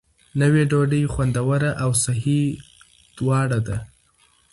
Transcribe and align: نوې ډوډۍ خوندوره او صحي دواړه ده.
نوې 0.41 0.63
ډوډۍ 0.71 1.03
خوندوره 1.13 1.71
او 1.83 1.91
صحي 2.03 2.41
دواړه 3.17 3.59
ده. 3.67 3.77